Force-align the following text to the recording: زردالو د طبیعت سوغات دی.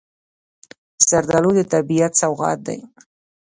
زردالو 1.07 1.51
د 1.57 1.59
طبیعت 1.73 2.11
سوغات 2.21 2.59
دی. 2.67 2.79